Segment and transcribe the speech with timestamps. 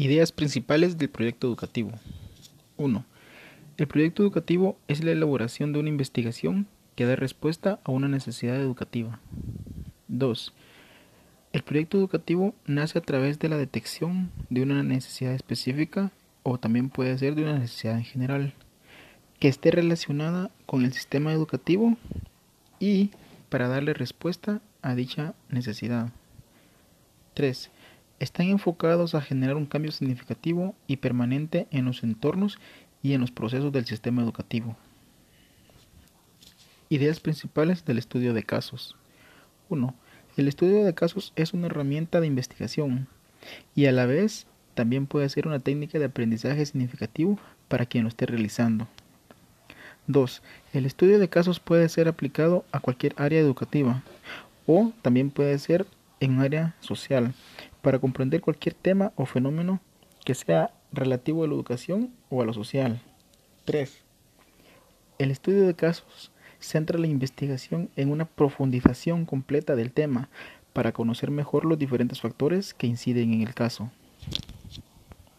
[0.00, 1.90] Ideas principales del proyecto educativo.
[2.78, 3.04] 1.
[3.76, 8.56] El proyecto educativo es la elaboración de una investigación que da respuesta a una necesidad
[8.56, 9.20] educativa.
[10.08, 10.54] 2.
[11.52, 16.12] El proyecto educativo nace a través de la detección de una necesidad específica
[16.44, 18.54] o también puede ser de una necesidad en general
[19.38, 21.98] que esté relacionada con el sistema educativo
[22.78, 23.10] y
[23.50, 26.10] para darle respuesta a dicha necesidad.
[27.34, 27.70] 3
[28.20, 32.58] están enfocados a generar un cambio significativo y permanente en los entornos
[33.02, 34.76] y en los procesos del sistema educativo.
[36.90, 38.96] Ideas principales del estudio de casos.
[39.70, 39.94] 1.
[40.36, 43.08] El estudio de casos es una herramienta de investigación
[43.74, 48.08] y a la vez también puede ser una técnica de aprendizaje significativo para quien lo
[48.08, 48.86] esté realizando.
[50.08, 50.42] 2.
[50.74, 54.02] El estudio de casos puede ser aplicado a cualquier área educativa
[54.66, 55.86] o también puede ser
[56.20, 57.32] en un área social,
[57.82, 59.80] para comprender cualquier tema o fenómeno
[60.24, 63.00] que sea relativo a la educación o a lo social.
[63.64, 64.02] 3.
[65.18, 70.28] El estudio de casos centra la investigación en una profundización completa del tema
[70.72, 73.90] para conocer mejor los diferentes factores que inciden en el caso.